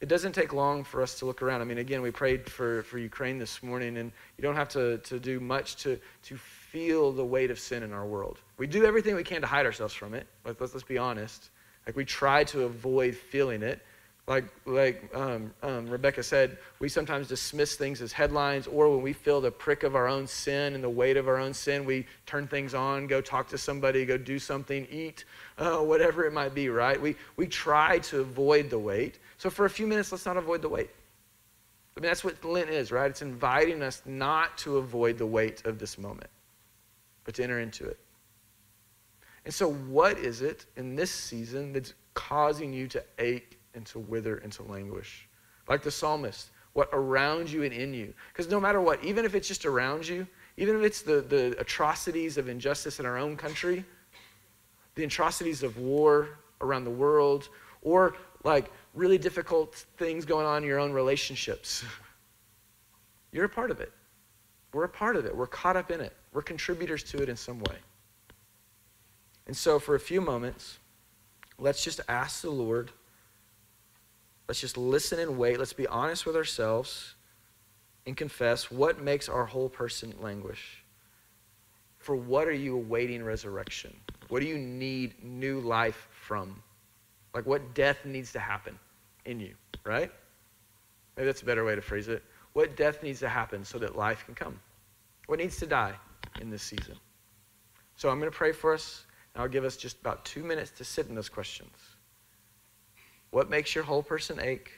[0.00, 1.60] It doesn't take long for us to look around.
[1.60, 4.98] I mean, again, we prayed for, for Ukraine this morning, and you don't have to,
[4.98, 8.38] to do much to, to feel the weight of sin in our world.
[8.58, 10.28] We do everything we can to hide ourselves from it.
[10.44, 11.50] Let's, let's, let's be honest.
[11.84, 13.80] Like, we try to avoid feeling it.
[14.28, 19.14] Like, like um, um, Rebecca said, we sometimes dismiss things as headlines, or when we
[19.14, 22.04] feel the prick of our own sin and the weight of our own sin, we
[22.26, 25.24] turn things on, go talk to somebody, go do something, eat,
[25.56, 27.00] uh, whatever it might be, right?
[27.00, 29.18] We, we try to avoid the weight.
[29.38, 30.90] So for a few minutes, let's not avoid the weight.
[31.96, 33.10] I mean, that's what Lent is, right?
[33.10, 36.30] It's inviting us not to avoid the weight of this moment,
[37.24, 37.98] but to enter into it.
[39.46, 44.00] And so, what is it in this season that's causing you to ache and to
[44.00, 45.26] wither and to languish.
[45.68, 48.12] Like the psalmist, what around you and in you.
[48.32, 51.56] Because no matter what, even if it's just around you, even if it's the, the
[51.58, 53.84] atrocities of injustice in our own country,
[54.96, 57.48] the atrocities of war around the world,
[57.82, 61.84] or like really difficult things going on in your own relationships,
[63.32, 63.92] you're a part of it.
[64.72, 65.34] We're a part of it.
[65.34, 66.14] We're caught up in it.
[66.32, 67.76] We're contributors to it in some way.
[69.46, 70.78] And so, for a few moments,
[71.58, 72.90] let's just ask the Lord
[74.48, 75.58] Let's just listen and wait.
[75.58, 77.14] Let's be honest with ourselves
[78.06, 80.82] and confess what makes our whole person languish.
[81.98, 83.94] For what are you awaiting resurrection?
[84.28, 86.62] What do you need new life from?
[87.34, 88.78] Like what death needs to happen
[89.26, 90.10] in you, right?
[91.16, 92.22] Maybe that's a better way to phrase it.
[92.54, 94.58] What death needs to happen so that life can come?
[95.26, 95.94] What needs to die
[96.40, 96.94] in this season?
[97.96, 100.70] So I'm going to pray for us, and I'll give us just about two minutes
[100.78, 101.76] to sit in those questions.
[103.30, 104.72] What makes your whole person ache?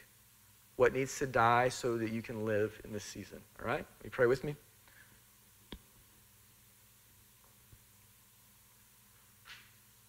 [0.76, 3.40] What needs to die so that you can live in this season?
[3.60, 3.86] All right?
[4.02, 4.56] You pray with me?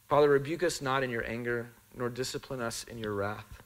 [0.07, 3.61] Father, rebuke us not in your anger, nor discipline us in your wrath.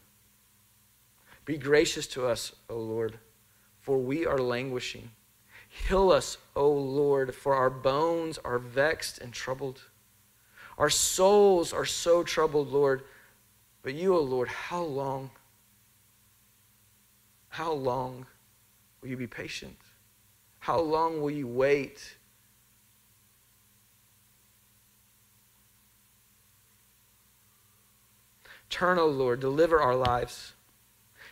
[1.46, 3.20] Be gracious to us, O Lord,
[3.82, 5.12] for we are languishing.
[5.70, 9.82] Heal us, O Lord, for our bones are vexed and troubled.
[10.78, 13.04] Our souls are so troubled, Lord
[13.86, 15.30] but you, O oh Lord, how long?
[17.50, 18.26] How long
[19.00, 19.78] will you be patient?
[20.58, 22.16] How long will you wait?
[28.72, 30.54] Turn, O oh Lord, deliver our lives.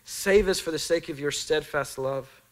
[0.04, 2.44] Save us for the sake of your steadfast love.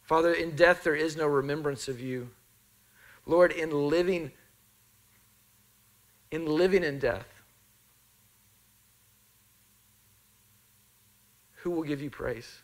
[0.00, 2.30] Father, in death there is no remembrance of you.
[3.26, 4.32] Lord, in living
[6.30, 7.35] in living in death,
[11.66, 12.62] who will give you praise?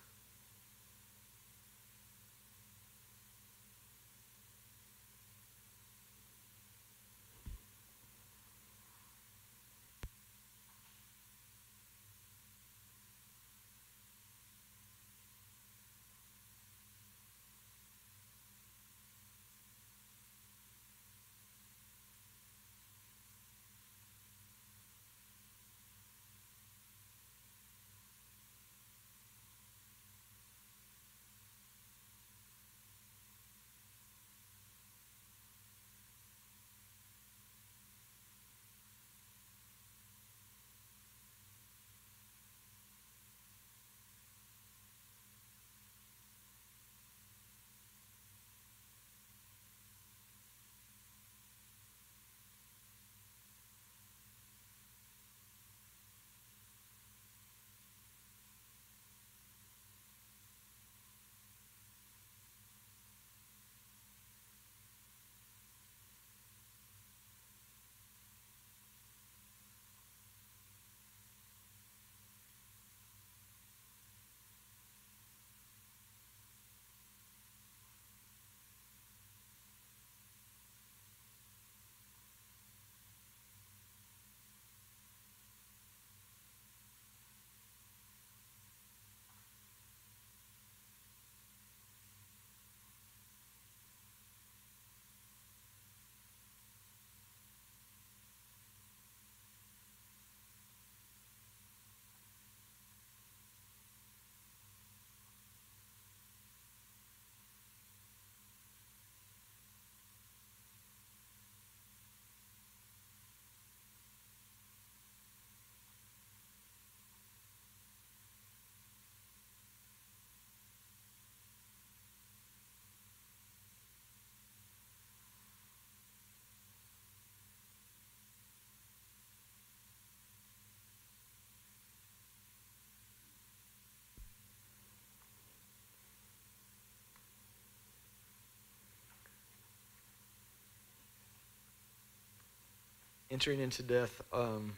[143.32, 144.74] Entering into death um,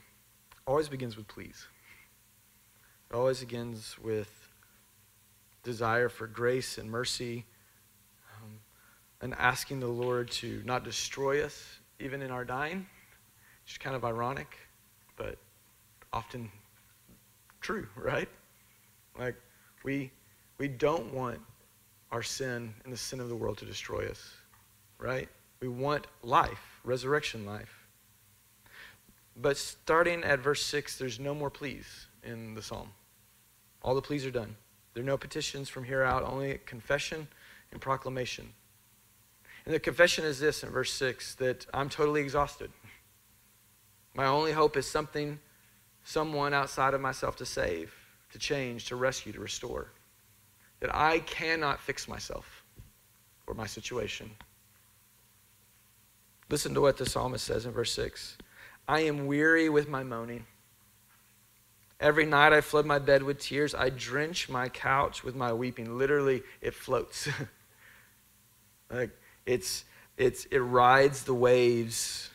[0.65, 1.67] always begins with pleas.
[3.11, 4.31] It always begins with
[5.65, 7.47] desire for grace and mercy
[8.37, 8.61] um,
[9.21, 12.87] and asking the Lord to not destroy us even in our dying.
[13.67, 14.57] It's kind of ironic,
[15.17, 15.37] but
[16.13, 16.49] often
[17.61, 18.29] true, right?
[19.19, 19.35] Like
[19.83, 20.13] we
[20.59, 21.41] we don't want
[22.13, 24.31] our sin and the sin of the world to destroy us,
[24.99, 25.29] right?
[25.59, 27.84] We want life, resurrection life.
[29.37, 32.89] But starting at verse 6, there's no more pleas in the psalm.
[33.83, 34.57] All the pleas are done.
[34.95, 37.27] There are no petitions from here out, only confession
[37.73, 38.53] and proclamation.
[39.67, 42.71] And the confession is this in verse 6 that I'm totally exhausted.
[44.15, 45.41] My only hope is something,
[46.05, 47.93] someone outside of myself to save,
[48.33, 49.89] to change, to rescue, to restore.
[50.81, 52.63] That I cannot fix myself
[53.47, 54.31] or my situation.
[56.51, 58.37] Listen to what the psalmist says in verse 6
[58.87, 60.45] I am weary with my moaning.
[62.01, 63.75] Every night I flood my bed with tears.
[63.75, 65.97] I drench my couch with my weeping.
[65.97, 67.29] Literally, it floats.
[68.91, 69.11] like
[69.47, 69.85] it's
[70.19, 72.29] it's it rides the waves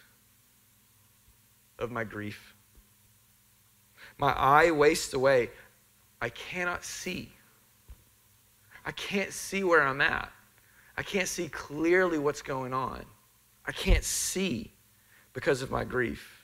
[1.78, 2.56] of my grief.
[4.18, 5.52] My eye wastes away.
[6.22, 7.32] I cannot see.
[8.86, 10.32] I can't see where I'm at.
[10.98, 13.06] I can't see clearly what's going on.
[13.66, 14.74] I can't see
[15.32, 16.39] because of my grief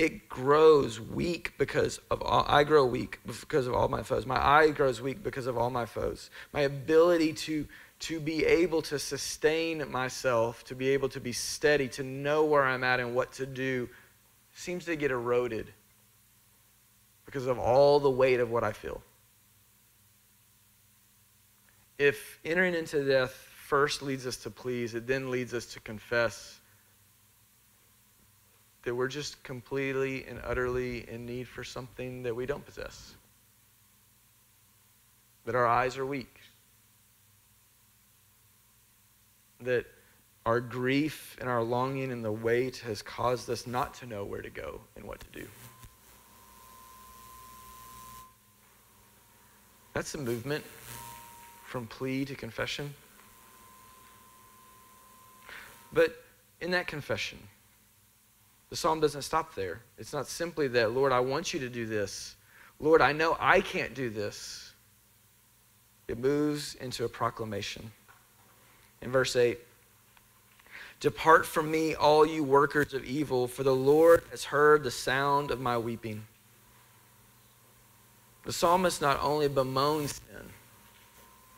[0.00, 4.24] it grows weak because of all, I grow weak because of all my foes.
[4.24, 6.30] My eye grows weak because of all my foes.
[6.54, 7.68] My ability to,
[8.00, 12.64] to be able to sustain myself, to be able to be steady, to know where
[12.64, 13.90] I'm at and what to do,
[14.54, 15.70] seems to get eroded
[17.26, 19.02] because of all the weight of what I feel.
[21.98, 23.32] If entering into death
[23.66, 26.59] first leads us to pleas, it then leads us to confess
[28.82, 33.14] that we're just completely and utterly in need for something that we don't possess.
[35.44, 36.40] That our eyes are weak.
[39.60, 39.86] That
[40.46, 44.42] our grief and our longing and the weight has caused us not to know where
[44.42, 45.46] to go and what to do.
[49.92, 50.64] That's a movement
[51.66, 52.94] from plea to confession.
[55.92, 56.24] But
[56.60, 57.38] in that confession,
[58.70, 59.80] the psalm doesn't stop there.
[59.98, 62.36] It's not simply that, Lord, I want you to do this.
[62.78, 64.72] Lord, I know I can't do this.
[66.08, 67.90] It moves into a proclamation.
[69.02, 69.58] In verse 8,
[71.00, 75.50] Depart from me, all you workers of evil, for the Lord has heard the sound
[75.50, 76.24] of my weeping.
[78.44, 80.46] The psalmist not only bemoans sin,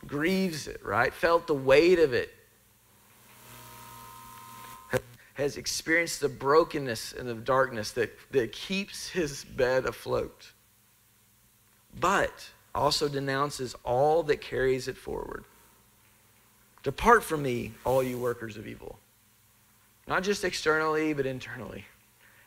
[0.06, 1.12] grieves it, right?
[1.12, 2.32] Felt the weight of it,
[5.34, 10.52] has experienced the brokenness and the darkness that, that keeps his bed afloat,
[11.98, 15.44] but also denounces all that carries it forward.
[16.82, 18.98] Depart from me, all you workers of evil.
[20.08, 21.84] Not just externally, but internally.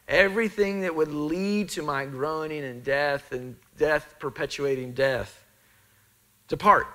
[0.08, 5.44] Everything that would lead to my groaning and death and death perpetuating death.
[6.48, 6.88] Depart,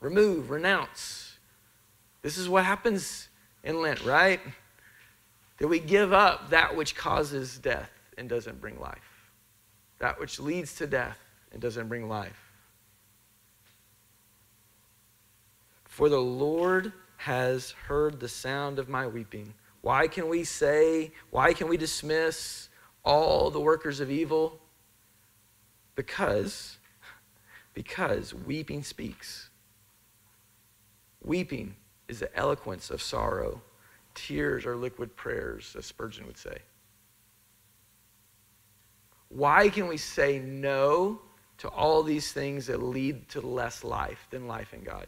[0.00, 1.38] remove, renounce.
[2.22, 3.28] This is what happens
[3.62, 4.40] in Lent, right?
[5.58, 9.30] That we give up that which causes death and doesn't bring life,
[9.98, 11.18] that which leads to death
[11.52, 12.52] and doesn't bring life.
[15.84, 19.54] For the Lord has heard the sound of my weeping.
[19.80, 22.68] Why can we say, why can we dismiss
[23.04, 24.60] all the workers of evil?
[25.94, 26.78] Because,
[27.74, 29.50] because weeping speaks.
[31.22, 31.76] Weeping
[32.08, 33.62] is the eloquence of sorrow.
[34.14, 36.58] Tears are liquid prayers, as Spurgeon would say.
[39.28, 41.20] Why can we say no
[41.58, 45.06] to all these things that lead to less life than life in God?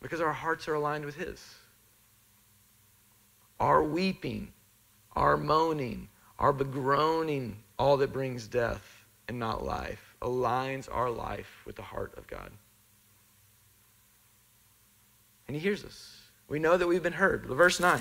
[0.00, 1.42] Because our hearts are aligned with His
[3.60, 4.52] our weeping,
[5.12, 6.08] our moaning,
[6.38, 12.12] our begroaning, all that brings death and not life, aligns our life with the heart
[12.16, 12.50] of God.
[15.46, 16.20] And He hears us.
[16.48, 17.46] We know that we've been heard.
[17.46, 18.00] Verse 9.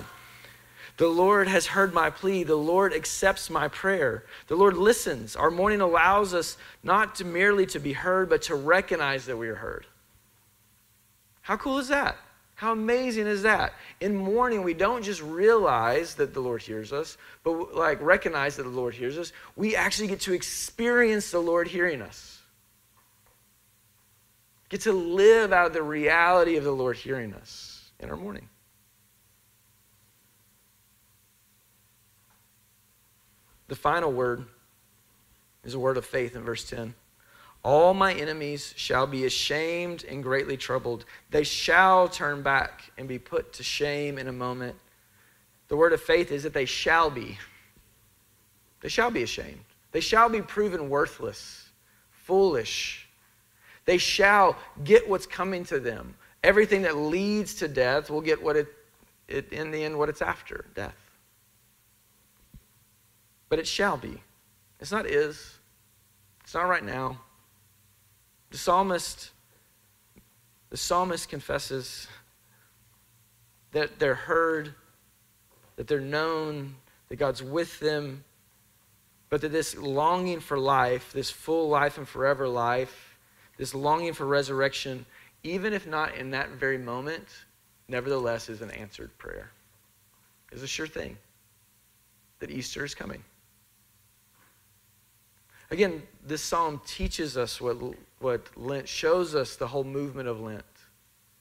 [0.98, 2.44] The Lord has heard my plea.
[2.44, 4.26] The Lord accepts my prayer.
[4.48, 5.36] The Lord listens.
[5.36, 9.50] Our mourning allows us not to merely to be heard, but to recognize that we
[9.50, 9.88] are heard.
[11.42, 12.16] How cool is that?
[12.56, 13.74] How amazing is that?
[14.00, 18.64] In mourning, we don't just realize that the Lord hears us, but like recognize that
[18.64, 19.34] the Lord hears us.
[19.56, 22.33] We actually get to experience the Lord hearing us.
[24.74, 28.50] Get to live out the reality of the Lord hearing us in our mourning.
[33.68, 34.46] The final word
[35.64, 36.96] is a word of faith in verse 10.
[37.62, 41.06] All my enemies shall be ashamed and greatly troubled.
[41.30, 44.76] They shall turn back and be put to shame in a moment.
[45.68, 47.38] The word of faith is that they shall be.
[48.82, 49.66] They shall be ashamed.
[49.92, 51.70] They shall be proven worthless,
[52.10, 53.03] foolish.
[53.86, 56.16] They shall get what's coming to them.
[56.44, 58.68] Everything that leads to death will get what it,
[59.28, 60.96] it in the end, what it's after death.
[63.50, 64.22] But it shall be.
[64.80, 65.58] It's not is.
[66.44, 67.20] It's not right now.
[68.52, 69.32] The psalmist,
[70.70, 72.08] the psalmist confesses
[73.72, 74.74] that they're heard,
[75.76, 76.76] that they're known,
[77.10, 78.24] that God's with them,
[79.30, 83.13] but that this longing for life, this full life and forever life,
[83.58, 85.06] this longing for resurrection,
[85.44, 87.28] even if not in that very moment,
[87.88, 89.52] nevertheless is an answered prayer.
[90.52, 91.18] Is a sure thing
[92.40, 93.24] that Easter is coming.
[95.72, 97.78] Again, this psalm teaches us what,
[98.20, 100.64] what Lent shows us the whole movement of Lent,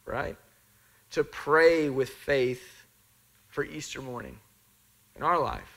[0.06, 0.36] right?
[1.10, 2.62] To pray with faith
[3.48, 4.38] for Easter morning
[5.16, 5.76] in our life,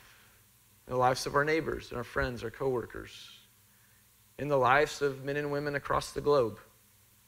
[0.87, 3.34] in the lives of our neighbors and our friends, our coworkers,
[4.39, 6.59] in the lives of men and women across the globe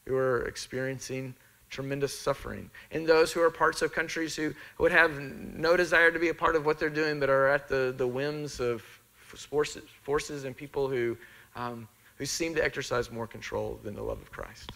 [0.06, 1.34] who are experiencing
[1.70, 6.18] tremendous suffering, in those who are parts of countries who would have no desire to
[6.18, 8.82] be a part of what they're doing but are at the, the whims of
[9.18, 11.16] forces, forces and people who,
[11.56, 11.86] um,
[12.16, 14.72] who seem to exercise more control than the love of Christ.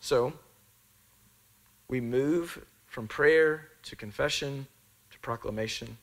[0.00, 0.32] So,
[1.86, 4.66] we move from prayer to confession
[5.10, 5.96] to proclamation.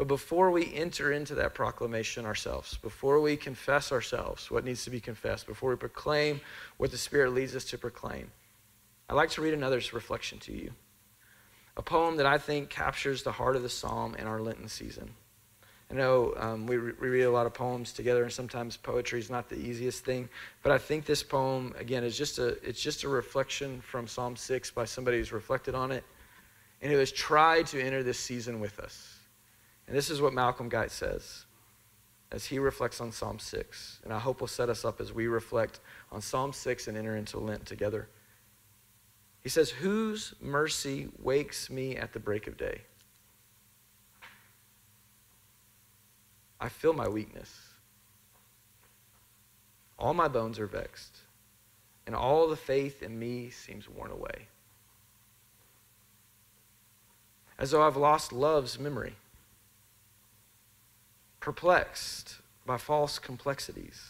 [0.00, 4.90] But before we enter into that proclamation ourselves, before we confess ourselves what needs to
[4.90, 6.40] be confessed, before we proclaim
[6.78, 8.30] what the Spirit leads us to proclaim,
[9.10, 10.72] I'd like to read another reflection to you
[11.76, 15.10] a poem that I think captures the heart of the psalm in our Lenten season.
[15.90, 19.20] I know um, we, re- we read a lot of poems together, and sometimes poetry
[19.20, 20.30] is not the easiest thing.
[20.62, 24.34] But I think this poem, again, is just a it's just a reflection from Psalm
[24.34, 26.04] six by somebody who's reflected on it,
[26.80, 29.19] and who has tried to enter this season with us.
[29.90, 31.46] And this is what Malcolm Guite says
[32.30, 35.26] as he reflects on Psalm six, and I hope will set us up as we
[35.26, 35.80] reflect
[36.12, 38.08] on Psalm six and enter into Lent together.
[39.42, 42.82] He says, Whose mercy wakes me at the break of day?
[46.60, 47.52] I feel my weakness.
[49.98, 51.18] All my bones are vexed,
[52.06, 54.46] and all the faith in me seems worn away.
[57.58, 59.16] As though I've lost love's memory,
[61.40, 62.36] perplexed
[62.66, 64.00] by false complexities.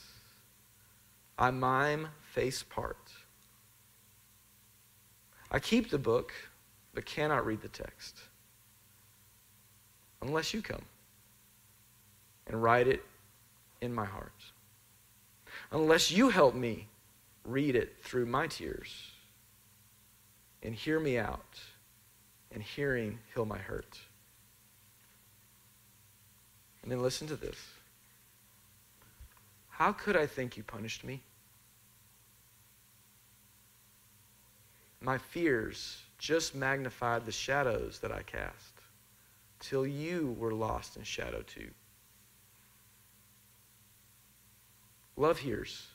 [1.38, 3.12] I mime face part.
[5.50, 6.32] I keep the book,
[6.92, 8.18] but cannot read the text
[10.22, 10.84] unless you come
[12.46, 13.02] and write it
[13.80, 14.52] in my heart.
[15.72, 16.88] Unless you help me
[17.44, 19.12] read it through my tears
[20.62, 21.58] and hear me out,
[22.52, 23.98] and hearing heal my hurt.
[26.82, 27.58] And then listen to this.
[29.68, 31.22] How could I think you punished me?
[35.00, 38.74] My fears just magnified the shadows that I cast
[39.58, 41.70] till you were lost in shadow too.
[45.16, 45.86] Love hears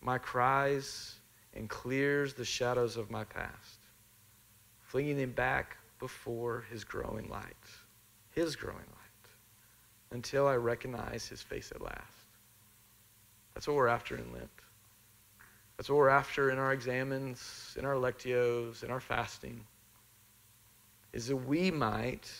[0.00, 1.14] my cries
[1.54, 3.78] and clears the shadows of my past,
[4.80, 7.56] flinging them back before his growing light,
[8.30, 8.97] his growing light,
[10.10, 12.02] until I recognize his face at last.
[13.54, 14.48] That's what we're after in Lent.
[15.76, 19.64] That's what we're after in our examens, in our lectios, in our fasting,
[21.12, 22.30] is that we might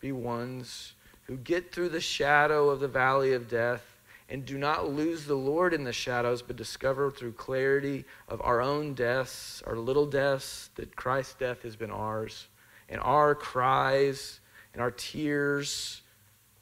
[0.00, 0.94] be ones
[1.26, 3.82] who get through the shadow of the valley of death
[4.28, 8.60] and do not lose the Lord in the shadows, but discover through clarity of our
[8.60, 12.48] own deaths, our little deaths, that Christ's death has been ours,
[12.88, 14.40] and our cries
[14.72, 16.02] and our tears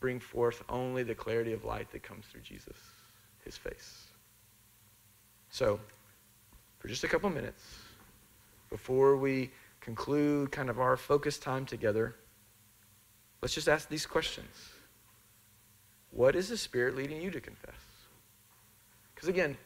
[0.03, 2.77] bring forth only the clarity of light that comes through Jesus,
[3.45, 4.09] his face.
[5.49, 5.79] So,
[6.81, 7.63] for just a couple minutes
[8.69, 12.17] before we conclude kind of our focus time together,
[13.41, 14.73] let's just ask these questions.
[16.11, 17.71] What is the Spirit leading you to confess?
[19.15, 19.57] Because again,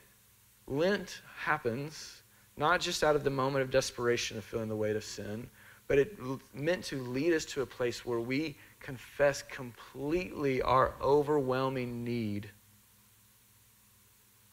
[0.66, 2.22] Lent happens
[2.59, 5.49] not just out of the moment of desperation of feeling the weight of sin,
[5.89, 6.18] but it
[6.53, 8.57] meant to lead us to a place where we
[8.87, 12.49] confess completely our overwhelming need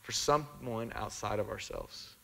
[0.02, 2.16] for someone outside of ourselves.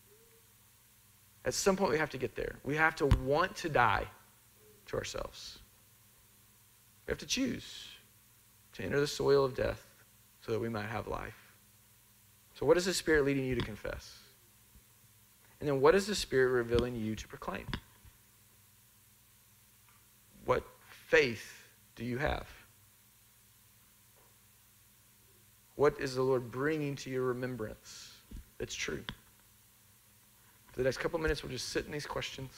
[1.46, 2.56] At some point, we have to get there.
[2.64, 4.08] We have to want to die
[4.88, 5.60] to ourselves.
[7.06, 7.88] We have to choose
[8.74, 9.86] to enter the soil of death
[10.44, 11.38] so that we might have life.
[12.56, 14.18] So, what is the Spirit leading you to confess?
[15.60, 17.68] And then, what is the Spirit revealing you to proclaim?
[20.46, 20.64] What
[21.08, 21.59] faith
[22.00, 22.48] do you have?
[25.76, 28.14] What is the Lord bringing to your remembrance
[28.58, 29.04] that's true?
[30.72, 32.52] For the next couple minutes, we'll just sit in these questions.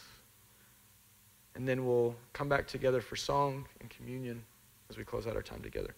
[1.55, 4.43] And then we'll come back together for song and communion
[4.89, 5.95] as we close out our time together.